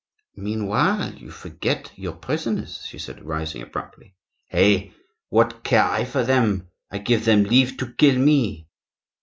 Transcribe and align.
"Meanwhile 0.35 1.13
you 1.13 1.29
forget 1.29 1.91
your 1.95 2.13
prisoners," 2.13 2.83
she 2.87 2.97
said, 2.97 3.23
rising 3.23 3.61
abruptly. 3.61 4.15
"Hey! 4.47 4.93
what 5.29 5.63
care 5.63 5.83
I 5.83 6.05
for 6.05 6.23
them? 6.23 6.69
I 6.89 6.97
give 6.97 7.23
them 7.23 7.43
leave 7.43 7.77
to 7.77 7.93
kill 7.93 8.17
me." 8.17 8.67